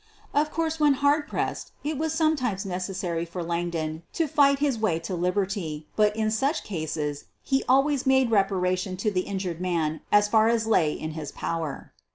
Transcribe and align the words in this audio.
Of 0.33 0.49
course, 0.51 0.79
when 0.79 0.93
hard 0.95 1.27
pressed 1.27 1.73
it 1.83 1.95
was 1.95 2.11
sometimes 2.11 2.65
necessary 2.65 3.23
for 3.23 3.43
Langdon 3.43 4.01
to 4.13 4.25
fight 4.25 4.57
his 4.57 4.79
way 4.79 4.97
to 4.97 5.13
liberty, 5.13 5.85
but 5.95 6.15
in 6.15 6.31
such 6.31 6.63
cases 6.63 7.25
he 7.43 7.63
always 7.69 8.07
made 8.07 8.31
reparation 8.31 8.97
to 8.97 9.11
the 9.11 9.21
injured 9.21 9.61
man 9.61 10.01
as 10.11 10.27
far 10.27 10.47
as 10.47 10.65
lay 10.65 10.91
in 10.91 11.11
his 11.11 11.31
power. 11.31 11.93